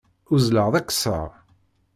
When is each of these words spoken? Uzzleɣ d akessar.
Uzzleɣ 0.33 0.67
d 0.73 0.75
akessar. 0.79 1.29